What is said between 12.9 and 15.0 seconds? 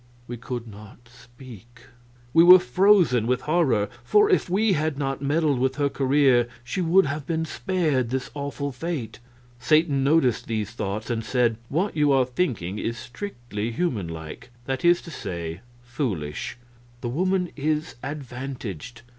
strictly human like that